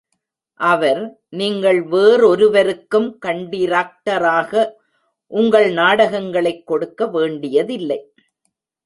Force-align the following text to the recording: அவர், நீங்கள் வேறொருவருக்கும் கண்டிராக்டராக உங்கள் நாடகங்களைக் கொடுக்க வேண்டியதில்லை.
அவர், 0.53 1.19
நீங்கள் 1.29 1.83
வேறொருவருக்கும் 1.83 3.17
கண்டிராக்டராக 3.25 4.71
உங்கள் 5.27 5.71
நாடகங்களைக் 5.73 6.67
கொடுக்க 6.67 7.07
வேண்டியதில்லை. 7.07 8.13